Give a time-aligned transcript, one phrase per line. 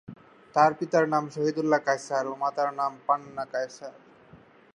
[0.55, 3.95] তার পিতার নাম শহীদুল্লাহ কায়সার ও মাতার নাম পান্না কায়সার।